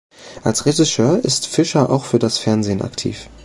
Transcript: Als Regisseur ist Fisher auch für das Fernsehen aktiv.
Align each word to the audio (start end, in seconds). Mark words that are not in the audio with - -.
Als 0.43 0.65
Regisseur 0.65 1.23
ist 1.23 1.45
Fisher 1.45 1.91
auch 1.91 2.05
für 2.05 2.17
das 2.17 2.39
Fernsehen 2.39 2.81
aktiv. 2.81 3.29